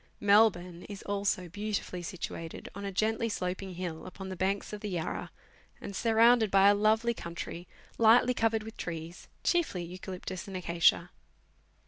[0.19, 4.89] Melbourne is also beautifully situated on a geutly sloping hill, upon the banks of the
[4.89, 5.29] Yarra,
[5.79, 7.67] and surrounded by a lovely country,
[7.99, 11.11] lightly covered with trees, chiefly eucalyptus and acacia.